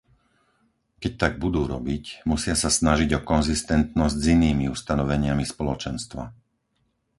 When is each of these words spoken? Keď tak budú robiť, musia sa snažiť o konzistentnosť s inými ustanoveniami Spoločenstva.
Keď 1.01 1.13
tak 1.21 1.33
budú 1.43 1.61
robiť, 1.73 2.03
musia 2.31 2.55
sa 2.61 2.69
snažiť 2.79 3.09
o 3.21 3.21
konzistentnosť 3.31 4.15
s 4.19 4.25
inými 4.35 4.65
ustanoveniami 4.75 5.43
Spoločenstva. 5.51 6.23